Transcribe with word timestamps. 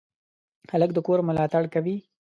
هلک 0.71 0.89
د 0.93 0.97
کور 1.07 1.19
ملاتړ 1.27 1.63
کوي. 1.73 1.95